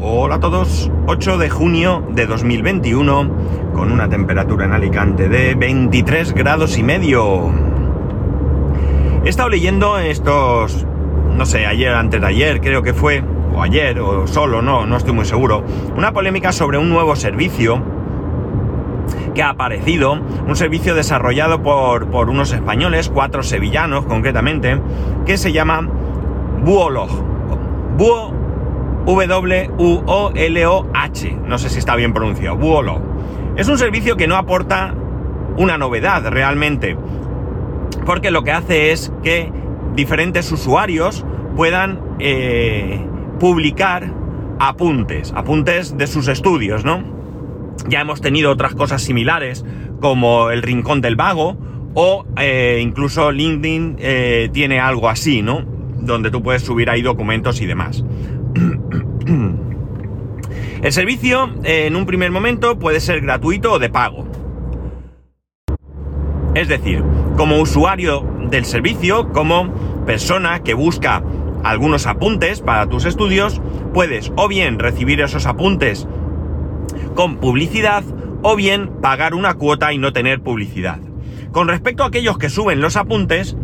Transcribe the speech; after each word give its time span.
Hola 0.00 0.34
a 0.34 0.40
todos, 0.40 0.90
8 1.06 1.38
de 1.38 1.48
junio 1.48 2.04
de 2.10 2.26
2021, 2.26 3.30
con 3.74 3.92
una 3.92 4.08
temperatura 4.08 4.64
en 4.64 4.72
Alicante 4.72 5.28
de 5.28 5.54
23 5.54 6.34
grados 6.34 6.76
y 6.78 6.82
medio. 6.82 7.52
He 9.24 9.28
estado 9.28 9.50
leyendo 9.50 9.96
estos, 9.98 10.84
no 11.36 11.46
sé, 11.46 11.66
ayer, 11.66 11.94
antes 11.94 12.20
de 12.20 12.26
ayer, 12.26 12.60
creo 12.60 12.82
que 12.82 12.92
fue, 12.92 13.22
o 13.54 13.62
ayer, 13.62 14.00
o 14.00 14.26
solo, 14.26 14.62
no, 14.62 14.84
no 14.84 14.96
estoy 14.96 15.14
muy 15.14 15.26
seguro, 15.26 15.62
una 15.96 16.12
polémica 16.12 16.50
sobre 16.50 16.76
un 16.76 16.88
nuevo 16.88 17.14
servicio 17.14 17.80
que 19.32 19.44
ha 19.44 19.50
aparecido, 19.50 20.14
un 20.14 20.56
servicio 20.56 20.96
desarrollado 20.96 21.62
por, 21.62 22.08
por 22.10 22.30
unos 22.30 22.52
españoles, 22.52 23.10
cuatro 23.10 23.44
sevillanos 23.44 24.06
concretamente, 24.06 24.80
que 25.24 25.38
se 25.38 25.52
llama 25.52 25.88
Buolog. 26.64 27.10
Buo 27.96 28.43
W-U-O-L-O-H. 29.06 29.78
No 31.46 31.58
sé 31.58 31.68
si 31.68 31.78
está 31.78 31.96
bien 31.96 32.12
pronunciado. 32.12 32.56
Buolo. 32.56 33.00
Es 33.56 33.68
un 33.68 33.78
servicio 33.78 34.16
que 34.16 34.26
no 34.26 34.36
aporta 34.36 34.94
una 35.56 35.78
novedad 35.78 36.26
realmente. 36.30 36.96
Porque 38.06 38.30
lo 38.30 38.42
que 38.42 38.52
hace 38.52 38.92
es 38.92 39.12
que 39.22 39.52
diferentes 39.94 40.50
usuarios 40.50 41.24
puedan 41.56 42.00
eh, 42.18 43.00
publicar 43.38 44.12
apuntes, 44.58 45.32
apuntes 45.34 45.96
de 45.96 46.06
sus 46.06 46.28
estudios, 46.28 46.84
¿no? 46.84 47.02
Ya 47.88 48.00
hemos 48.00 48.20
tenido 48.20 48.50
otras 48.50 48.74
cosas 48.74 49.02
similares 49.02 49.64
como 50.00 50.50
el 50.50 50.62
Rincón 50.62 51.00
del 51.00 51.16
Vago 51.16 51.56
o 51.94 52.26
eh, 52.38 52.80
incluso 52.82 53.30
LinkedIn 53.30 53.96
eh, 53.98 54.50
tiene 54.52 54.80
algo 54.80 55.08
así, 55.08 55.42
¿no? 55.42 55.64
Donde 56.00 56.30
tú 56.30 56.42
puedes 56.42 56.62
subir 56.62 56.90
ahí 56.90 57.02
documentos 57.02 57.60
y 57.60 57.66
demás. 57.66 58.04
El 60.84 60.92
servicio 60.92 61.48
en 61.62 61.96
un 61.96 62.04
primer 62.04 62.30
momento 62.30 62.78
puede 62.78 63.00
ser 63.00 63.22
gratuito 63.22 63.72
o 63.72 63.78
de 63.78 63.88
pago. 63.88 64.26
Es 66.54 66.68
decir, 66.68 67.02
como 67.38 67.58
usuario 67.58 68.20
del 68.50 68.66
servicio, 68.66 69.32
como 69.32 69.72
persona 70.04 70.62
que 70.62 70.74
busca 70.74 71.22
algunos 71.62 72.06
apuntes 72.06 72.60
para 72.60 72.86
tus 72.86 73.06
estudios, 73.06 73.62
puedes 73.94 74.30
o 74.36 74.46
bien 74.46 74.78
recibir 74.78 75.22
esos 75.22 75.46
apuntes 75.46 76.06
con 77.14 77.36
publicidad 77.36 78.04
o 78.42 78.54
bien 78.54 79.00
pagar 79.00 79.32
una 79.32 79.54
cuota 79.54 79.90
y 79.94 79.96
no 79.96 80.12
tener 80.12 80.42
publicidad. 80.42 80.98
Con 81.50 81.68
respecto 81.68 82.02
a 82.02 82.08
aquellos 82.08 82.36
que 82.36 82.50
suben 82.50 82.82
los 82.82 82.96
apuntes, 82.96 83.56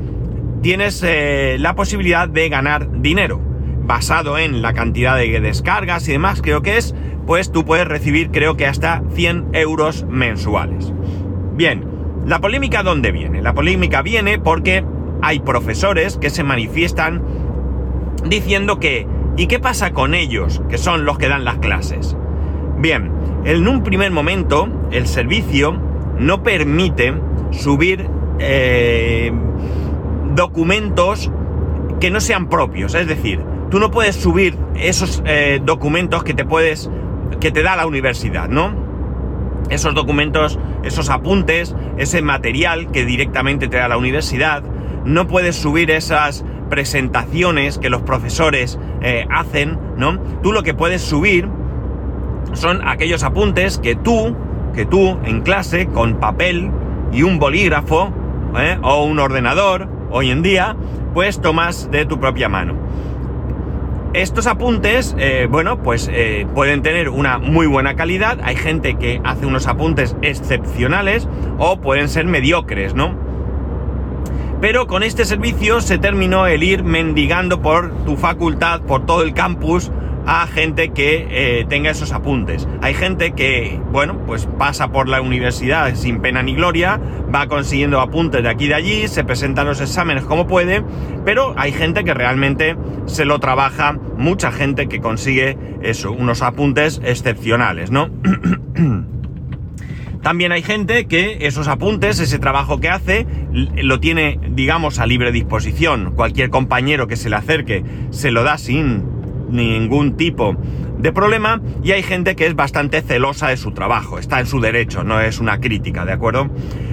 tienes 0.62 1.02
eh, 1.06 1.58
la 1.60 1.74
posibilidad 1.74 2.30
de 2.30 2.48
ganar 2.48 3.02
dinero 3.02 3.50
basado 3.90 4.38
en 4.38 4.62
la 4.62 4.72
cantidad 4.72 5.16
de 5.16 5.40
descargas 5.40 6.08
y 6.08 6.12
demás, 6.12 6.42
creo 6.42 6.62
que 6.62 6.76
es, 6.76 6.94
pues 7.30 7.52
tú 7.52 7.64
puedes 7.64 7.86
recibir 7.86 8.32
creo 8.32 8.56
que 8.56 8.66
hasta 8.66 9.04
100 9.14 9.50
euros 9.52 10.04
mensuales. 10.08 10.92
Bien, 11.54 11.84
¿la 12.26 12.40
polémica 12.40 12.82
dónde 12.82 13.12
viene? 13.12 13.40
La 13.40 13.54
polémica 13.54 14.02
viene 14.02 14.40
porque 14.40 14.84
hay 15.22 15.38
profesores 15.38 16.16
que 16.16 16.28
se 16.28 16.42
manifiestan 16.42 17.22
diciendo 18.28 18.80
que, 18.80 19.06
¿y 19.36 19.46
qué 19.46 19.60
pasa 19.60 19.92
con 19.92 20.14
ellos, 20.14 20.60
que 20.68 20.76
son 20.76 21.04
los 21.04 21.18
que 21.18 21.28
dan 21.28 21.44
las 21.44 21.58
clases? 21.58 22.16
Bien, 22.78 23.12
en 23.44 23.68
un 23.68 23.84
primer 23.84 24.10
momento 24.10 24.68
el 24.90 25.06
servicio 25.06 25.80
no 26.18 26.42
permite 26.42 27.14
subir 27.52 28.08
eh, 28.40 29.30
documentos 30.34 31.30
que 32.00 32.10
no 32.10 32.20
sean 32.20 32.48
propios, 32.48 32.96
es 32.96 33.06
decir, 33.06 33.38
tú 33.70 33.78
no 33.78 33.92
puedes 33.92 34.16
subir 34.16 34.56
esos 34.74 35.22
eh, 35.26 35.60
documentos 35.64 36.24
que 36.24 36.34
te 36.34 36.44
puedes, 36.44 36.90
que 37.38 37.50
te 37.50 37.62
da 37.62 37.76
la 37.76 37.86
universidad, 37.86 38.48
¿no? 38.48 38.72
Esos 39.68 39.94
documentos, 39.94 40.58
esos 40.82 41.10
apuntes, 41.10 41.74
ese 41.96 42.22
material 42.22 42.90
que 42.90 43.04
directamente 43.04 43.68
te 43.68 43.76
da 43.76 43.88
la 43.88 43.98
universidad, 43.98 44.62
no 45.04 45.26
puedes 45.26 45.56
subir 45.56 45.90
esas 45.90 46.44
presentaciones 46.68 47.78
que 47.78 47.90
los 47.90 48.02
profesores 48.02 48.78
eh, 49.02 49.26
hacen, 49.30 49.78
¿no? 49.96 50.18
Tú 50.42 50.52
lo 50.52 50.62
que 50.62 50.74
puedes 50.74 51.02
subir 51.02 51.48
son 52.52 52.86
aquellos 52.86 53.22
apuntes 53.22 53.78
que 53.78 53.94
tú, 53.94 54.36
que 54.74 54.86
tú 54.86 55.18
en 55.24 55.42
clase, 55.42 55.86
con 55.86 56.16
papel 56.16 56.70
y 57.12 57.22
un 57.22 57.38
bolígrafo, 57.38 58.12
¿eh? 58.58 58.78
o 58.82 59.04
un 59.04 59.18
ordenador, 59.18 59.88
hoy 60.10 60.30
en 60.30 60.42
día, 60.42 60.76
pues 61.14 61.40
tomas 61.40 61.90
de 61.90 62.06
tu 62.06 62.18
propia 62.18 62.48
mano. 62.48 62.74
Estos 64.12 64.48
apuntes, 64.48 65.14
eh, 65.18 65.46
bueno, 65.48 65.82
pues 65.84 66.10
eh, 66.12 66.44
pueden 66.52 66.82
tener 66.82 67.10
una 67.10 67.38
muy 67.38 67.68
buena 67.68 67.94
calidad. 67.94 68.40
Hay 68.42 68.56
gente 68.56 68.96
que 68.96 69.20
hace 69.22 69.46
unos 69.46 69.68
apuntes 69.68 70.16
excepcionales 70.20 71.28
o 71.58 71.80
pueden 71.80 72.08
ser 72.08 72.26
mediocres, 72.26 72.92
¿no? 72.92 73.14
Pero 74.60 74.88
con 74.88 75.04
este 75.04 75.24
servicio 75.24 75.80
se 75.80 75.96
terminó 75.98 76.48
el 76.48 76.64
ir 76.64 76.82
mendigando 76.82 77.62
por 77.62 78.04
tu 78.04 78.16
facultad, 78.16 78.80
por 78.80 79.06
todo 79.06 79.22
el 79.22 79.32
campus, 79.32 79.92
a 80.26 80.46
gente 80.46 80.90
que 80.90 81.26
eh, 81.30 81.66
tenga 81.68 81.90
esos 81.90 82.12
apuntes. 82.12 82.68
Hay 82.82 82.94
gente 82.94 83.32
que, 83.32 83.80
bueno, 83.90 84.18
pues 84.26 84.48
pasa 84.58 84.92
por 84.92 85.08
la 85.08 85.20
universidad 85.20 85.94
sin 85.94 86.20
pena 86.20 86.42
ni 86.42 86.54
gloria, 86.54 87.00
va 87.34 87.46
consiguiendo 87.46 88.00
apuntes 88.00 88.42
de 88.42 88.48
aquí 88.48 88.64
y 88.64 88.68
de 88.68 88.74
allí, 88.74 89.08
se 89.08 89.24
presenta 89.24 89.64
los 89.64 89.80
exámenes 89.80 90.24
como 90.24 90.46
puede, 90.46 90.84
pero 91.24 91.54
hay 91.56 91.72
gente 91.72 92.04
que 92.04 92.14
realmente 92.14 92.76
se 93.06 93.24
lo 93.24 93.38
trabaja, 93.38 93.98
mucha 94.16 94.52
gente 94.52 94.88
que 94.88 95.00
consigue 95.00 95.56
eso, 95.82 96.12
unos 96.12 96.42
apuntes 96.42 97.00
excepcionales, 97.04 97.90
¿no? 97.90 98.10
También 100.22 100.52
hay 100.52 100.62
gente 100.62 101.06
que 101.06 101.46
esos 101.46 101.66
apuntes, 101.66 102.20
ese 102.20 102.38
trabajo 102.38 102.78
que 102.78 102.90
hace, 102.90 103.26
lo 103.52 104.00
tiene, 104.00 104.38
digamos, 104.50 104.98
a 104.98 105.06
libre 105.06 105.32
disposición. 105.32 106.12
Cualquier 106.14 106.50
compañero 106.50 107.06
que 107.06 107.16
se 107.16 107.30
le 107.30 107.36
acerque 107.36 107.84
se 108.10 108.30
lo 108.30 108.42
da 108.44 108.58
sin 108.58 109.19
ningún 109.50 110.16
tipo 110.16 110.56
de 110.98 111.12
problema 111.12 111.60
y 111.82 111.92
hay 111.92 112.02
gente 112.02 112.36
que 112.36 112.46
es 112.46 112.54
bastante 112.54 113.02
celosa 113.02 113.48
de 113.48 113.56
su 113.56 113.72
trabajo, 113.72 114.18
está 114.18 114.40
en 114.40 114.46
su 114.46 114.60
derecho, 114.60 115.04
no 115.04 115.20
es 115.20 115.40
una 115.40 115.60
crítica, 115.60 116.04
¿de 116.04 116.12
acuerdo? 116.12 116.48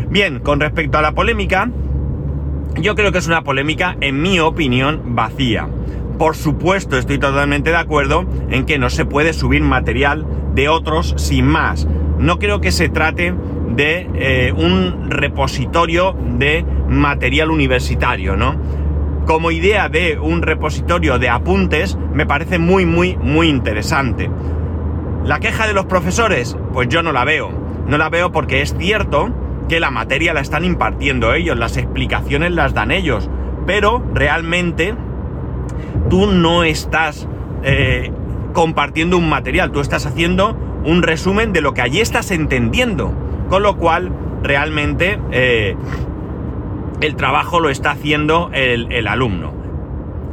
Bien, 0.09 0.40
con 0.40 0.59
respecto 0.59 0.97
a 0.97 1.01
la 1.01 1.13
polémica, 1.13 1.69
yo 2.81 2.95
creo 2.95 3.12
que 3.12 3.18
es 3.18 3.28
una 3.28 3.44
polémica, 3.44 3.97
en 4.01 4.22
mi 4.22 4.40
opinión, 4.40 5.16
vacía. 5.16 5.68
Por 6.18 6.35
supuesto, 6.35 6.97
estoy 6.97 7.19
totalmente 7.19 7.69
de 7.69 7.78
acuerdo 7.78 8.25
en 8.50 8.66
que 8.66 8.79
no 8.79 8.89
se 8.89 9.06
puede 9.06 9.34
subir 9.34 9.62
material 9.62 10.25
de 10.56 10.69
otros 10.69 11.13
sin 11.18 11.45
más. 11.45 11.88
No 12.18 12.39
creo 12.39 12.62
que 12.62 12.72
se 12.72 12.89
trate 12.89 13.34
de 13.75 14.09
eh, 14.16 14.53
un 14.56 15.09
repositorio 15.09 16.16
de 16.38 16.66
material 16.89 17.51
universitario, 17.51 18.35
¿no? 18.35 18.56
Como 19.28 19.52
idea 19.52 19.90
de 19.90 20.18
un 20.18 20.42
repositorio 20.42 21.20
de 21.20 21.28
apuntes 21.28 21.98
me 22.14 22.26
parece 22.26 22.60
muy, 22.60 22.86
muy, 22.86 23.18
muy 23.18 23.50
interesante. 23.50 24.32
La 25.26 25.42
queja 25.42 25.68
de 25.68 25.74
los 25.74 25.86
profesores, 25.86 26.58
pues 26.72 26.88
yo 26.88 27.04
no 27.04 27.12
la 27.12 27.26
veo. 27.26 27.52
No 27.88 27.98
la 27.98 28.10
veo 28.10 28.32
porque 28.32 28.62
es 28.62 28.74
cierto 28.78 29.30
que 29.68 29.82
la 29.82 29.92
materia 29.92 30.34
la 30.34 30.40
están 30.40 30.64
impartiendo 30.64 31.34
ellos, 31.34 31.58
las 31.58 31.76
explicaciones 31.76 32.54
las 32.54 32.74
dan 32.74 32.90
ellos, 32.90 33.30
pero 33.66 34.02
realmente 34.14 34.96
tú 36.10 36.28
no 36.28 36.64
estás 36.64 37.28
eh, 37.64 38.12
compartiendo 38.54 39.18
un 39.18 39.28
material, 39.28 39.74
tú 39.74 39.82
estás 39.82 40.06
haciendo 40.06 40.58
un 40.86 41.04
resumen 41.04 41.52
de 41.52 41.60
lo 41.60 41.74
que 41.74 41.82
allí 41.82 42.00
estás 42.00 42.32
entendiendo, 42.32 43.14
con 43.50 43.62
lo 43.62 43.76
cual 43.76 44.10
realmente 44.42 45.20
eh, 45.32 45.76
el 47.02 47.16
trabajo 47.16 47.59
lo 47.59 47.69
está 47.69 47.91
haciendo 47.91 48.50
el, 48.53 49.08
alumno. 49.08 49.53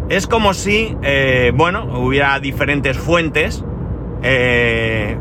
Es 0.08 0.26
como 0.26 0.54
si, 0.54 0.97
eh, 1.02 1.52
bueno, 1.54 1.98
hubiera 1.98 2.38
diferentes 2.41 2.97
fuentes, 2.98 3.64
eh, 4.22 5.16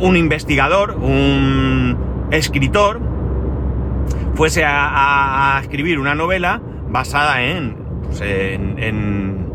un 0.00 0.16
investigador, 0.16 0.96
un 1.00 2.28
escritor, 2.30 3.00
fuese 4.34 4.64
a, 4.66 5.58
escribir 5.62 5.98
una 5.98 6.14
novela 6.14 6.60
basada 6.88 7.42
en, 7.42 7.76
pues, 8.04 8.20
en, 8.20 9.48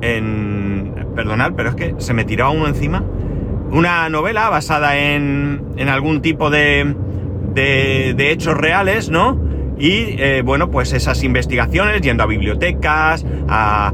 en, 0.00 0.94
perdonad, 1.14 1.52
pero 1.56 1.70
es 1.70 1.74
que 1.74 1.94
se 1.98 2.12
me 2.12 2.24
tiraba 2.24 2.50
uno 2.50 2.66
encima, 2.66 3.02
una 3.70 4.08
novela 4.10 4.50
basada 4.50 4.98
en, 4.98 5.64
en 5.76 5.88
algún 5.88 6.20
tipo 6.20 6.50
de, 6.50 6.94
de, 7.54 8.14
de 8.14 8.32
hechos 8.32 8.56
reales, 8.56 9.08
¿no? 9.10 9.45
Y 9.78 10.16
eh, 10.18 10.42
bueno, 10.44 10.70
pues 10.70 10.92
esas 10.92 11.22
investigaciones, 11.22 12.00
yendo 12.00 12.22
a 12.22 12.26
bibliotecas, 12.26 13.26
a, 13.48 13.92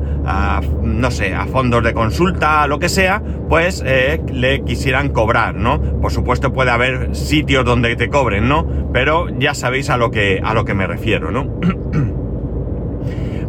no 0.82 1.11
sé, 1.11 1.34
a 1.34 1.46
fondos 1.46 1.82
de 1.82 1.93
consulta, 1.93 2.67
lo 2.67 2.79
que 2.79 2.88
sea, 2.88 3.23
pues 3.49 3.82
eh, 3.84 4.20
le 4.32 4.62
quisieran 4.62 5.08
cobrar, 5.08 5.56
¿no? 5.56 5.81
Por 6.00 6.12
supuesto 6.12 6.52
puede 6.52 6.70
haber 6.70 7.17
sitios 7.17 7.64
donde 7.64 7.96
te 7.96 8.08
cobren, 8.08 8.49
¿no? 8.49 8.67
Pero 8.93 9.29
ya 9.38 9.55
sabéis 9.55 9.90
a 9.90 9.96
lo 9.96 10.11
que, 10.11 10.40
a 10.43 10.55
lo 10.55 10.64
que 10.64 10.75
me 10.75 10.87
refiero, 10.87 11.31
¿no? 11.32 11.49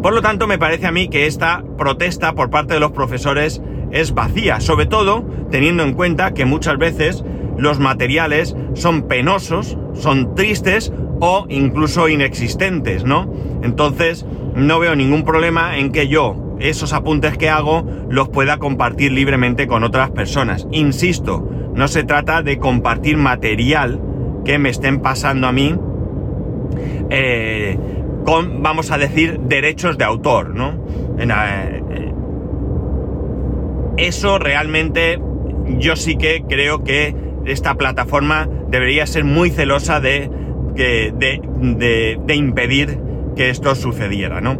Por 0.01 0.13
lo 0.13 0.21
tanto, 0.21 0.47
me 0.47 0.57
parece 0.57 0.88
a 0.88 0.91
mí 0.91 1.07
que 1.07 1.27
esta 1.27 1.63
protesta 1.77 2.33
por 2.33 2.50
parte 2.50 2.74
de 2.74 2.81
los 2.81 2.91
profesores 2.91 3.62
es 3.91 4.13
vacía, 4.13 4.59
sobre 4.59 4.85
todo 4.85 5.24
teniendo 5.50 5.83
en 5.83 5.94
cuenta 5.94 6.33
que 6.33 6.45
muchas 6.45 6.77
veces 6.77 7.24
los 7.57 7.80
materiales 7.80 8.56
son 8.74 9.03
penosos, 9.03 9.77
son 9.94 10.35
tristes 10.35 10.91
o 11.25 11.45
incluso 11.47 12.09
inexistentes, 12.09 13.05
¿no? 13.05 13.33
Entonces 13.63 14.25
no 14.55 14.77
veo 14.79 14.93
ningún 14.93 15.23
problema 15.23 15.77
en 15.77 15.93
que 15.93 16.09
yo 16.09 16.57
esos 16.59 16.91
apuntes 16.91 17.37
que 17.37 17.49
hago 17.49 17.87
los 18.09 18.27
pueda 18.27 18.57
compartir 18.57 19.13
libremente 19.13 19.65
con 19.65 19.85
otras 19.85 20.11
personas. 20.11 20.67
Insisto, 20.71 21.49
no 21.73 21.87
se 21.87 22.03
trata 22.03 22.41
de 22.41 22.57
compartir 22.57 23.15
material 23.15 24.01
que 24.43 24.59
me 24.59 24.67
estén 24.67 24.99
pasando 24.99 25.47
a 25.47 25.53
mí 25.53 25.73
eh, 27.09 27.77
con, 28.25 28.61
vamos 28.61 28.91
a 28.91 28.97
decir, 28.97 29.39
derechos 29.39 29.97
de 29.97 30.03
autor, 30.03 30.53
¿no? 30.53 30.73
Eh, 31.17 31.81
eh, 31.89 32.13
eso 33.95 34.39
realmente 34.39 35.21
yo 35.79 35.95
sí 35.95 36.17
que 36.17 36.43
creo 36.49 36.83
que 36.83 37.15
esta 37.45 37.75
plataforma 37.75 38.49
debería 38.67 39.05
ser 39.07 39.23
muy 39.23 39.51
celosa 39.51 40.01
de, 40.01 40.29
de, 40.75 42.17
de, 42.25 42.35
impedir 42.35 42.99
que 43.35 43.49
esto 43.49 43.75
sucediera, 43.75 44.41
¿no? 44.41 44.59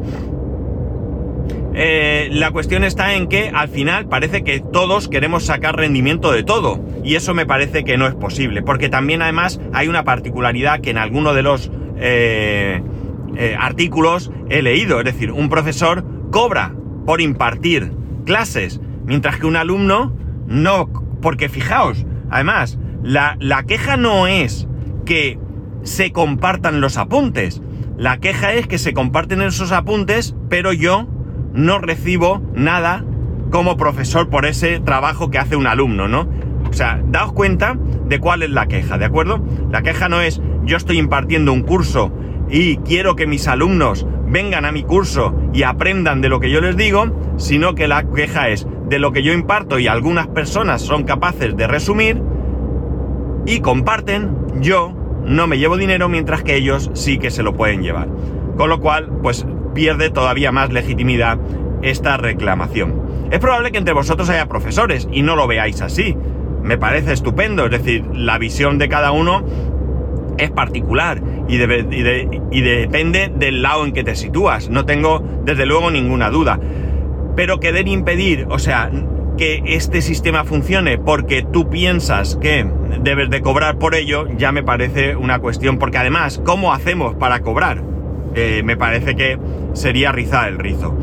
Eh, 1.76 2.30
la 2.32 2.52
cuestión 2.52 2.84
está 2.84 3.16
en 3.16 3.28
que 3.28 3.50
al 3.54 3.68
final 3.68 4.08
parece 4.08 4.44
que 4.44 4.60
todos 4.60 5.08
queremos 5.08 5.46
sacar 5.46 5.76
rendimiento 5.76 6.32
de 6.32 6.44
todo 6.44 6.80
y 7.04 7.16
eso 7.16 7.34
me 7.34 7.48
parece 7.48 7.84
que 7.84 7.98
no 7.98 8.06
es 8.06 8.14
posible 8.14 8.62
porque 8.62 8.90
también 8.90 9.24
además 9.24 9.60
hay 9.74 9.88
una 9.88 10.04
particularidad 10.04 10.82
que 10.82 10.92
en 10.92 11.00
alguno 11.00 11.34
de 11.34 11.42
los 11.42 11.72
eh, 11.98 12.84
eh, 13.36 13.56
artículos 13.60 14.32
he 14.50 14.62
leído, 14.62 15.00
es 15.00 15.06
decir, 15.06 15.32
un 15.32 15.50
profesor 15.50 16.06
cobra 16.30 16.76
por 17.08 17.22
impartir 17.22 17.92
clases 18.24 18.80
mientras 19.06 19.40
que 19.40 19.48
un 19.48 19.56
alumno 19.56 20.16
no, 20.46 20.90
porque 21.24 21.50
fijaos, 21.50 22.06
además 22.30 22.78
la, 23.02 23.36
la 23.40 23.64
queja 23.64 23.98
no 23.98 24.28
es 24.28 24.68
que 25.06 25.40
se 25.84 26.12
compartan 26.12 26.82
los 26.82 26.98
apuntes. 26.98 27.62
La 27.98 28.18
queja 28.18 28.54
es 28.54 28.68
que 28.68 28.78
se 28.78 28.94
comparten 28.94 29.42
esos 29.42 29.72
apuntes, 29.72 30.36
pero 30.50 30.74
yo 30.74 31.08
no 31.54 31.80
recibo 31.80 32.42
nada 32.56 33.06
como 33.52 33.78
profesor 33.78 34.30
por 34.30 34.46
ese 34.46 34.80
trabajo 34.80 35.30
que 35.30 35.38
hace 35.38 35.56
un 35.56 35.68
alumno, 35.68 36.08
¿no? 36.08 36.28
O 36.70 36.74
sea, 36.74 37.00
daos 37.08 37.34
cuenta 37.34 37.78
de 38.08 38.20
cuál 38.20 38.42
es 38.42 38.50
la 38.50 38.68
queja, 38.68 38.98
¿de 38.98 39.06
acuerdo? 39.06 39.46
La 39.72 39.84
queja 39.84 40.10
no 40.10 40.22
es 40.22 40.42
yo 40.64 40.78
estoy 40.78 40.98
impartiendo 40.98 41.54
un 41.54 41.62
curso 41.62 42.12
y 42.50 42.78
quiero 42.78 43.16
que 43.16 43.28
mis 43.28 43.48
alumnos 43.48 44.08
vengan 44.28 44.66
a 44.66 44.72
mi 44.72 44.84
curso 44.84 45.36
y 45.54 45.64
aprendan 45.64 46.22
de 46.22 46.30
lo 46.30 46.40
que 46.40 46.50
yo 46.50 46.62
les 46.62 46.76
digo, 46.76 47.36
sino 47.38 47.76
que 47.76 47.88
la 47.88 48.10
queja 48.10 48.50
es 48.50 48.68
de 48.90 48.98
lo 48.98 49.12
que 49.12 49.22
yo 49.22 49.34
imparto 49.34 49.78
y 49.78 49.88
algunas 49.88 50.28
personas 50.28 50.82
son 50.82 51.04
capaces 51.04 51.56
de 51.56 51.68
resumir 51.68 52.22
y 53.46 53.60
comparten, 53.60 54.36
yo 54.62 54.94
no 55.26 55.48
me 55.48 55.58
llevo 55.58 55.78
dinero 55.78 56.10
mientras 56.10 56.44
que 56.44 56.56
ellos 56.56 56.92
sí 56.94 57.18
que 57.18 57.32
se 57.32 57.44
lo 57.44 57.54
pueden 57.54 57.82
llevar. 57.82 58.08
Con 58.58 58.70
lo 58.70 58.80
cual, 58.80 59.10
pues 59.22 59.46
pierde 59.74 60.10
todavía 60.10 60.52
más 60.52 60.72
legitimidad 60.72 61.40
esta 61.82 62.18
reclamación. 62.18 63.02
Es 63.32 63.40
probable 63.40 63.72
que 63.72 63.78
entre 63.78 63.94
vosotros 63.94 64.30
haya 64.30 64.48
profesores 64.48 65.08
y 65.12 65.22
no 65.22 65.36
lo 65.36 65.48
veáis 65.48 65.82
así. 65.82 66.16
Me 66.62 66.78
parece 66.78 67.14
estupendo, 67.14 67.66
es 67.66 67.72
decir, 67.72 68.06
la 68.14 68.38
visión 68.38 68.78
de 68.78 68.88
cada 68.88 69.12
uno 69.12 69.44
es 70.38 70.52
particular 70.52 71.22
y, 71.48 71.56
y, 71.56 72.62
depende 72.62 73.32
del 73.36 73.62
lado 73.62 73.86
en 73.86 73.92
que 73.92 74.04
te 74.04 74.16
sitúas. 74.16 74.70
No 74.70 74.86
tengo, 74.86 75.24
desde 75.44 75.66
luego, 75.66 75.92
ninguna 75.92 76.30
duda. 76.30 76.60
Pero 77.36 77.60
querer 77.60 77.88
impedir, 77.88 78.48
o 78.50 78.60
sea, 78.60 78.90
que 79.38 79.64
este 79.66 80.02
sistema 80.02 80.44
funcione 80.44 80.98
porque 80.98 81.44
tú 81.44 81.70
piensas 81.70 82.38
que 82.42 82.66
debes 83.02 83.30
de 83.30 83.42
cobrar 83.42 83.78
por 83.78 83.96
ello, 83.96 84.28
ya 84.38 84.52
me 84.52 84.64
parece 84.64 85.16
una 85.16 85.40
cuestión, 85.40 85.78
porque 85.78 85.98
además, 85.98 86.42
¿cómo 86.44 86.74
hacemos 86.74 87.16
para 87.16 87.40
cobrar? 87.42 87.82
Eh, 88.36 88.62
me 88.64 88.78
parece 88.78 89.16
que 89.16 89.38
sería 89.74 90.12
rizar 90.12 90.50
el 90.50 90.60
rizo. 90.60 90.98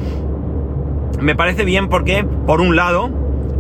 Me 1.21 1.35
parece 1.35 1.65
bien 1.65 1.89
porque, 1.89 2.25
por 2.47 2.61
un 2.61 2.77
lado, 2.77 3.11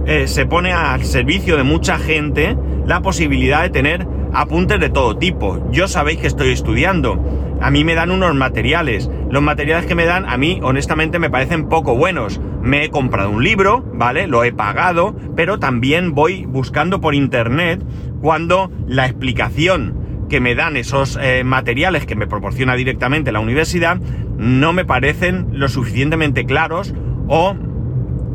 eh, 0.07 0.27
se 0.27 0.47
pone 0.47 0.73
al 0.73 1.05
servicio 1.05 1.57
de 1.57 1.63
mucha 1.63 1.99
gente 1.99 2.57
la 2.87 3.01
posibilidad 3.01 3.63
de 3.63 3.71
tener 3.71 4.07
apuntes 4.33 4.81
de 4.81 4.89
todo 4.89 5.17
tipo. 5.17 5.71
Yo 5.71 5.89
sabéis 5.89 6.21
que 6.21 6.27
estoy 6.27 6.51
estudiando. 6.51 7.19
A 7.61 7.71
mí 7.71 7.85
me 7.85 7.95
dan 7.95 8.11
unos 8.11 8.35
materiales. 8.35 9.11
Los 9.31 9.43
materiales 9.43 9.87
que 9.87 9.95
me 9.95 10.07
dan 10.07 10.29
a 10.29 10.37
mí 10.37 10.61
honestamente 10.63 11.19
me 11.19 11.31
parecen 11.31 11.69
poco 11.69 11.97
buenos. 11.97 12.41
Me 12.63 12.85
he 12.85 12.91
comprado 12.91 13.31
un 13.31 13.45
libro, 13.45 13.85
¿vale? 13.95 14.27
Lo 14.27 14.45
he 14.45 14.53
pagado, 14.53 15.15
pero 15.37 15.59
también 15.59 16.15
voy 16.15 16.47
buscando 16.47 17.01
por 17.01 17.15
internet 17.15 17.83
cuando 18.21 18.71
la 18.87 19.07
explicación 19.07 20.27
que 20.29 20.41
me 20.41 20.55
dan 20.55 20.77
esos 20.77 21.19
eh, 21.21 21.43
materiales 21.45 22.07
que 22.07 22.15
me 22.15 22.27
proporciona 22.27 22.77
directamente 22.77 23.33
la 23.33 23.41
universidad 23.41 23.99
no 24.39 24.73
me 24.73 24.87
parecen 24.87 25.49
lo 25.53 25.69
suficientemente 25.69 26.47
claros 26.47 26.95
o 27.29 27.55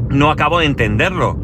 no 0.10 0.30
acabo 0.30 0.60
de 0.60 0.68
entenderlo. 0.68 1.40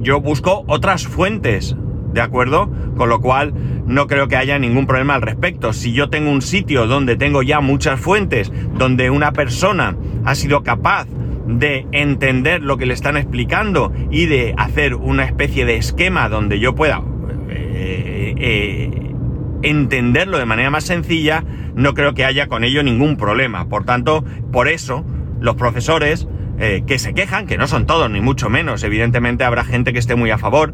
yo 0.00 0.20
busco 0.20 0.64
otras 0.68 1.06
fuentes, 1.06 1.76
¿de 2.12 2.20
acuerdo? 2.20 2.70
Con 2.96 3.08
lo 3.08 3.20
cual 3.20 3.52
no 3.86 4.06
creo 4.06 4.28
que 4.28 4.36
haya 4.36 4.58
ningún 4.58 4.86
problema 4.86 5.14
al 5.14 5.22
respecto. 5.22 5.72
Si 5.72 5.92
yo 5.92 6.10
tengo 6.10 6.30
un 6.30 6.42
sitio 6.42 6.86
donde 6.86 7.16
tengo 7.16 7.42
ya 7.42 7.60
muchas 7.60 8.00
fuentes, 8.00 8.52
donde 8.76 9.10
una 9.10 9.32
persona 9.32 9.96
ha 10.24 10.34
sido 10.34 10.62
capaz 10.62 11.06
de 11.46 11.86
entender 11.92 12.62
lo 12.62 12.76
que 12.76 12.86
le 12.86 12.94
están 12.94 13.16
explicando 13.16 13.92
y 14.10 14.26
de 14.26 14.54
hacer 14.56 14.94
una 14.94 15.24
especie 15.24 15.64
de 15.64 15.76
esquema 15.76 16.28
donde 16.28 16.60
yo 16.60 16.74
pueda 16.74 17.02
eh, 17.48 18.34
eh, 18.38 19.14
entenderlo 19.62 20.38
de 20.38 20.46
manera 20.46 20.70
más 20.70 20.84
sencilla, 20.84 21.44
no 21.74 21.94
creo 21.94 22.14
que 22.14 22.24
haya 22.24 22.46
con 22.48 22.64
ello 22.64 22.82
ningún 22.82 23.16
problema. 23.16 23.68
Por 23.68 23.84
tanto, 23.84 24.24
por 24.52 24.68
eso 24.68 25.04
los 25.40 25.56
profesores 25.56 26.28
eh, 26.62 26.82
que 26.86 26.98
se 26.98 27.12
quejan, 27.12 27.46
que 27.46 27.58
no 27.58 27.66
son 27.66 27.84
todos, 27.84 28.10
ni 28.10 28.22
mucho 28.22 28.48
menos, 28.48 28.82
evidentemente 28.84 29.44
habrá 29.44 29.64
gente 29.64 29.92
que 29.92 29.98
esté 29.98 30.14
muy 30.14 30.30
a 30.30 30.38
favor, 30.38 30.72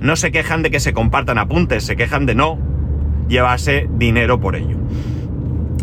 no 0.00 0.16
se 0.16 0.30
quejan 0.30 0.62
de 0.62 0.70
que 0.70 0.80
se 0.80 0.92
compartan 0.92 1.36
apuntes, 1.36 1.84
se 1.84 1.96
quejan 1.96 2.24
de 2.26 2.34
no 2.34 2.58
llevarse 3.28 3.88
dinero 3.90 4.40
por 4.40 4.56
ello. 4.56 4.78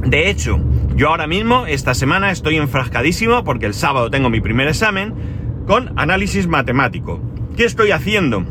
De 0.06 0.30
hecho, 0.30 0.60
yo 0.96 1.10
ahora 1.10 1.28
mismo, 1.28 1.66
esta 1.66 1.94
semana, 1.94 2.30
estoy 2.32 2.58
enfrascadísimo 2.58 3.44
porque 3.44 3.66
el 3.66 3.74
sábado 3.74 4.12
tengo 4.12 4.30
mi 4.30 4.42
primer 4.42 4.68
examen 4.68 5.14
con 5.66 5.98
análisis 5.98 6.48
matemático. 6.48 7.22
¿Qué 7.56 7.66
estoy 7.66 7.92
haciendo? 7.92 8.46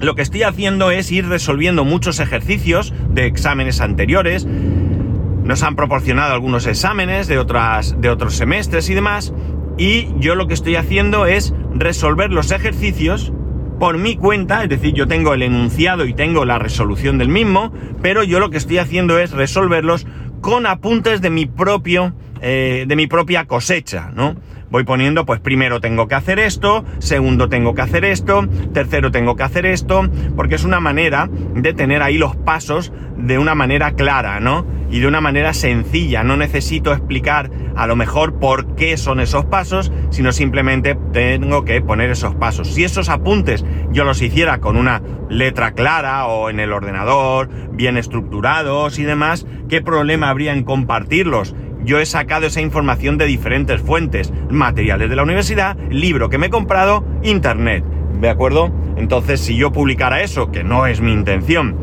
Lo 0.00 0.14
que 0.14 0.22
estoy 0.22 0.42
haciendo 0.42 0.90
es 0.90 1.12
ir 1.12 1.28
resolviendo 1.28 1.84
muchos 1.84 2.18
ejercicios 2.18 2.92
de 3.10 3.26
exámenes 3.26 3.80
anteriores. 3.80 4.44
Nos 4.44 5.62
han 5.62 5.76
proporcionado 5.76 6.34
algunos 6.34 6.66
exámenes 6.66 7.28
de, 7.28 7.38
otras, 7.38 8.00
de 8.00 8.10
otros 8.10 8.34
semestres 8.34 8.90
y 8.90 8.94
demás. 8.94 9.32
Y 9.78 10.08
yo 10.18 10.34
lo 10.34 10.46
que 10.46 10.54
estoy 10.54 10.76
haciendo 10.76 11.26
es 11.26 11.54
resolver 11.74 12.30
los 12.30 12.50
ejercicios 12.50 13.32
por 13.78 13.98
mi 13.98 14.16
cuenta, 14.16 14.62
es 14.62 14.68
decir, 14.68 14.94
yo 14.94 15.08
tengo 15.08 15.34
el 15.34 15.42
enunciado 15.42 16.06
y 16.06 16.14
tengo 16.14 16.44
la 16.44 16.58
resolución 16.58 17.18
del 17.18 17.28
mismo, 17.28 17.72
pero 18.00 18.22
yo 18.22 18.38
lo 18.38 18.50
que 18.50 18.58
estoy 18.58 18.78
haciendo 18.78 19.18
es 19.18 19.32
resolverlos 19.32 20.06
con 20.40 20.66
apuntes 20.66 21.20
de 21.20 21.30
mi 21.30 21.46
propio, 21.46 22.14
eh, 22.40 22.84
de 22.86 22.96
mi 22.96 23.06
propia 23.08 23.46
cosecha, 23.46 24.12
¿no? 24.14 24.36
Voy 24.70 24.84
poniendo, 24.84 25.26
pues 25.26 25.38
primero 25.40 25.80
tengo 25.80 26.08
que 26.08 26.14
hacer 26.14 26.38
esto, 26.38 26.84
segundo 26.98 27.48
tengo 27.48 27.74
que 27.74 27.82
hacer 27.82 28.04
esto, 28.04 28.48
tercero 28.72 29.10
tengo 29.10 29.36
que 29.36 29.42
hacer 29.42 29.66
esto, 29.66 30.08
porque 30.34 30.54
es 30.54 30.64
una 30.64 30.80
manera 30.80 31.28
de 31.54 31.74
tener 31.74 32.02
ahí 32.02 32.16
los 32.16 32.36
pasos 32.36 32.92
de 33.18 33.38
una 33.38 33.54
manera 33.54 33.92
clara, 33.92 34.40
¿no? 34.40 34.66
Y 34.90 35.00
de 35.00 35.06
una 35.06 35.20
manera 35.20 35.52
sencilla. 35.52 36.22
No 36.22 36.36
necesito 36.36 36.92
explicar 36.92 37.50
a 37.76 37.86
lo 37.86 37.96
mejor 37.96 38.38
por 38.38 38.74
qué 38.74 38.96
son 38.96 39.20
esos 39.20 39.44
pasos, 39.44 39.92
sino 40.10 40.32
simplemente 40.32 40.96
tengo 41.12 41.64
que 41.64 41.80
poner 41.80 42.10
esos 42.10 42.34
pasos. 42.34 42.68
Si 42.68 42.84
esos 42.84 43.08
apuntes 43.08 43.64
yo 43.90 44.04
los 44.04 44.22
hiciera 44.22 44.58
con 44.58 44.76
una 44.76 45.02
letra 45.28 45.72
clara 45.72 46.26
o 46.26 46.50
en 46.50 46.60
el 46.60 46.72
ordenador, 46.72 47.48
bien 47.72 47.96
estructurados 47.96 48.98
y 48.98 49.04
demás, 49.04 49.46
¿qué 49.68 49.82
problema 49.82 50.30
habría 50.30 50.52
en 50.52 50.64
compartirlos? 50.64 51.54
yo 51.84 51.98
he 51.98 52.06
sacado 52.06 52.46
esa 52.46 52.60
información 52.60 53.18
de 53.18 53.26
diferentes 53.26 53.80
fuentes, 53.80 54.32
materiales 54.50 55.10
de 55.10 55.16
la 55.16 55.22
universidad, 55.22 55.76
libro 55.90 56.28
que 56.28 56.38
me 56.38 56.46
he 56.46 56.50
comprado, 56.50 57.04
internet. 57.22 57.84
¿De 58.20 58.28
acuerdo? 58.28 58.72
Entonces, 58.96 59.40
si 59.40 59.56
yo 59.56 59.72
publicara 59.72 60.22
eso, 60.22 60.52
que 60.52 60.62
no 60.62 60.86
es 60.86 61.00
mi 61.00 61.12
intención, 61.12 61.76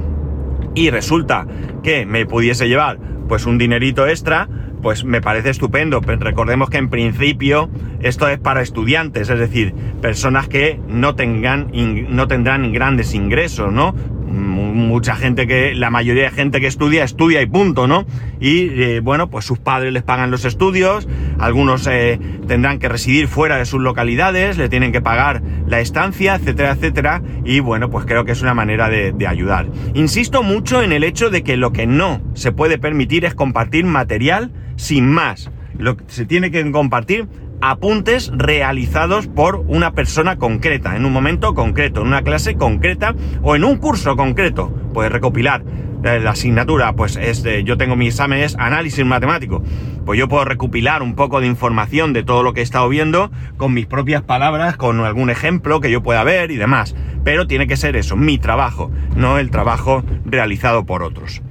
y 0.73 0.89
resulta 0.89 1.45
que 1.83 2.05
me 2.05 2.25
pudiese 2.25 2.67
llevar 2.67 2.99
pues 3.27 3.45
un 3.45 3.57
dinerito 3.57 4.07
extra, 4.07 4.47
pues 4.81 5.03
me 5.03 5.21
parece 5.21 5.49
estupendo. 5.49 6.01
Pero 6.01 6.19
recordemos 6.19 6.69
que 6.69 6.77
en 6.77 6.89
principio 6.89 7.69
esto 8.01 8.27
es 8.27 8.39
para 8.39 8.61
estudiantes, 8.61 9.29
es 9.29 9.39
decir, 9.39 9.73
personas 10.01 10.47
que 10.47 10.79
no 10.87 11.15
tengan 11.15 11.71
no 12.09 12.27
tendrán 12.27 12.71
grandes 12.71 13.13
ingresos, 13.13 13.71
¿no? 13.71 13.93
Mucha 14.29 15.15
gente 15.15 15.47
que, 15.47 15.73
la 15.75 15.89
mayoría 15.89 16.23
de 16.23 16.31
gente 16.31 16.61
que 16.61 16.67
estudia, 16.67 17.03
estudia 17.03 17.41
y 17.41 17.45
punto, 17.45 17.87
¿no? 17.87 18.05
Y 18.39 18.69
eh, 18.81 18.99
bueno, 19.01 19.29
pues 19.29 19.45
sus 19.45 19.59
padres 19.59 19.93
les 19.93 20.03
pagan 20.03 20.31
los 20.31 20.45
estudios, 20.45 21.07
algunos 21.39 21.87
eh, 21.87 22.19
tendrán 22.47 22.79
que 22.79 22.89
residir 22.89 23.27
fuera 23.27 23.57
de 23.57 23.65
sus 23.65 23.81
localidades, 23.81 24.57
le 24.57 24.69
tienen 24.69 24.91
que 24.91 25.01
pagar 25.01 25.41
la 25.67 25.79
estancia, 25.79 26.35
etcétera, 26.35 26.71
etcétera, 26.71 27.21
y 27.43 27.59
bueno, 27.59 27.89
pues 27.89 28.05
creo 28.05 28.25
que 28.25 28.31
es 28.31 28.41
una 28.41 28.53
manera 28.53 28.89
de, 28.89 29.11
de 29.11 29.27
ayudar. 29.27 29.67
Insisto 29.93 30.43
mucho 30.43 30.81
en 30.81 30.91
el 30.91 31.03
hecho 31.03 31.29
de 31.29 31.43
que 31.43 31.57
lo 31.57 31.73
que 31.73 31.87
no 31.87 32.21
se 32.33 32.51
puede 32.51 32.77
permitir 32.77 33.25
es 33.25 33.35
compartir 33.35 33.85
material 33.85 34.51
sin 34.75 35.09
más. 35.11 35.51
Lo 35.77 35.95
que 35.97 36.03
se 36.07 36.25
tiene 36.25 36.51
que 36.51 36.69
compartir 36.71 37.27
apuntes 37.61 38.31
realizados 38.33 39.27
por 39.27 39.57
una 39.67 39.93
persona 39.93 40.37
concreta, 40.37 40.95
en 40.95 41.05
un 41.05 41.13
momento 41.13 41.53
concreto, 41.53 42.01
en 42.01 42.07
una 42.07 42.21
clase 42.21 42.55
concreta 42.55 43.15
o 43.41 43.55
en 43.55 43.63
un 43.63 43.77
curso 43.77 44.15
concreto. 44.15 44.69
Puedes 44.93 45.11
recopilar 45.11 45.63
eh, 46.03 46.19
la 46.21 46.31
asignatura, 46.31 46.93
pues 46.93 47.17
es 47.17 47.43
yo 47.65 47.77
tengo 47.77 47.95
mi 47.97 48.07
examen 48.07 48.39
es 48.39 48.55
análisis 48.57 49.05
matemático. 49.05 49.61
Pues 50.05 50.17
yo 50.17 50.27
puedo 50.27 50.45
recopilar 50.45 51.03
un 51.03 51.15
poco 51.15 51.41
de 51.41 51.47
información 51.47 52.13
de 52.13 52.23
todo 52.23 52.41
lo 52.41 52.53
que 52.53 52.61
he 52.61 52.63
estado 52.63 52.87
viendo 52.87 53.31
con 53.57 53.73
mis 53.73 53.85
propias 53.85 54.21
palabras, 54.21 54.77
con 54.77 54.99
algún 55.01 55.29
ejemplo 55.29 55.81
que 55.81 55.91
yo 55.91 56.01
pueda 56.01 56.23
ver 56.23 56.51
y 56.51 56.55
demás. 56.55 56.95
Pero 57.23 57.47
tiene 57.47 57.67
que 57.67 57.75
ser 57.75 57.95
eso, 57.95 58.15
mi 58.15 58.37
trabajo, 58.37 58.91
no 59.15 59.37
el 59.37 59.51
trabajo 59.51 60.03
realizado 60.25 60.85
por 60.85 61.03
otros. 61.03 61.41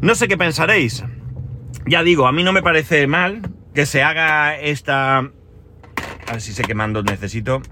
No 0.00 0.14
sé 0.14 0.28
qué 0.28 0.38
pensaréis. 0.38 1.04
Ya 1.86 2.02
digo, 2.02 2.26
a 2.26 2.32
mí 2.32 2.42
no 2.42 2.52
me 2.52 2.62
parece 2.62 3.06
mal 3.06 3.42
que 3.74 3.86
se 3.86 4.02
haga 4.02 4.58
esta... 4.58 5.18
A 5.18 6.32
ver 6.32 6.40
si 6.40 6.52
sé 6.52 6.62
qué 6.62 6.74
mando 6.74 7.02
necesito. 7.02 7.62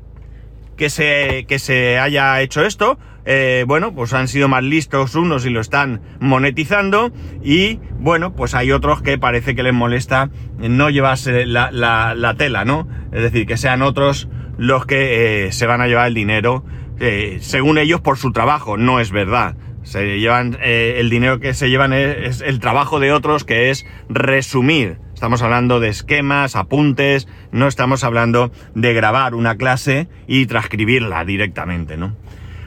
Que 0.76 0.90
se, 0.90 1.46
que 1.48 1.58
se 1.58 1.98
haya 1.98 2.40
hecho 2.40 2.64
esto. 2.64 2.98
Eh, 3.24 3.64
bueno, 3.66 3.92
pues 3.92 4.12
han 4.12 4.28
sido 4.28 4.48
más 4.48 4.62
listos 4.62 5.16
unos 5.16 5.44
y 5.46 5.50
lo 5.50 5.60
están 5.60 6.00
monetizando. 6.20 7.12
Y 7.42 7.80
bueno, 7.98 8.34
pues 8.34 8.54
hay 8.54 8.72
otros 8.72 9.02
que 9.02 9.18
parece 9.18 9.54
que 9.54 9.62
les 9.62 9.74
molesta 9.74 10.30
no 10.58 10.90
llevarse 10.90 11.44
la, 11.44 11.70
la, 11.72 12.34
tela, 12.34 12.64
¿no? 12.64 12.88
Es 13.12 13.22
decir, 13.22 13.46
que 13.46 13.56
sean 13.56 13.82
otros 13.82 14.28
los 14.58 14.86
que 14.86 15.46
eh, 15.46 15.52
se 15.52 15.66
van 15.66 15.80
a 15.80 15.88
llevar 15.88 16.06
el 16.06 16.14
dinero, 16.14 16.64
eh, 16.98 17.38
según 17.40 17.78
ellos, 17.78 18.00
por 18.00 18.16
su 18.16 18.32
trabajo. 18.32 18.76
No 18.76 19.00
es 19.00 19.10
verdad. 19.10 19.56
Se 19.82 20.18
llevan, 20.18 20.56
el 20.60 21.10
dinero 21.10 21.38
que 21.38 21.54
se 21.54 21.70
llevan 21.70 21.92
es 21.92 22.40
el 22.40 22.58
trabajo 22.58 22.98
de 22.98 23.12
otros, 23.12 23.44
que 23.44 23.70
es 23.70 23.86
resumir 24.08 24.98
Estamos 25.16 25.40
hablando 25.40 25.80
de 25.80 25.88
esquemas, 25.88 26.56
apuntes, 26.56 27.26
no 27.50 27.68
estamos 27.68 28.04
hablando 28.04 28.52
de 28.74 28.92
grabar 28.92 29.34
una 29.34 29.56
clase 29.56 30.08
y 30.26 30.44
transcribirla 30.44 31.24
directamente, 31.24 31.96
¿no? 31.96 32.14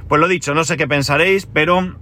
Pues 0.08 0.20
lo 0.20 0.28
dicho, 0.28 0.56
no 0.56 0.64
sé 0.64 0.76
qué 0.76 0.88
pensaréis, 0.88 1.46
pero 1.46 1.96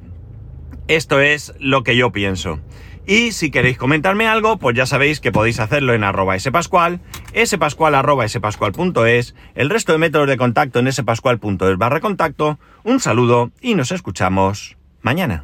esto 0.88 1.20
es 1.20 1.54
lo 1.60 1.84
que 1.84 1.98
yo 1.98 2.14
pienso. 2.14 2.62
Y 3.06 3.34
si 3.34 3.52
queréis 3.52 3.78
comentarme 3.78 4.26
algo, 4.26 4.58
pues 4.58 4.74
ya 4.74 4.86
sabéis 4.86 5.20
que 5.20 5.34
podéis 5.34 5.60
hacerlo 5.60 5.94
en 5.94 6.06
arroba 6.06 6.40
spascual, 6.40 7.02
spascual 7.46 7.94
arroba 7.94 8.26
spascual.es, 8.26 9.36
el 9.54 9.70
resto 9.70 9.92
de 9.92 9.98
métodos 9.98 10.30
de 10.30 10.38
contacto 10.38 10.80
en 10.80 10.90
spascual.es 10.90 11.78
barra 11.78 12.00
contacto. 12.00 12.58
Un 12.86 13.02
saludo 13.02 13.52
y 13.60 13.76
nos 13.76 13.92
escuchamos 13.92 14.78
mañana. 15.02 15.44